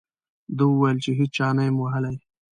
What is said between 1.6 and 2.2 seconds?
یم ووهلی.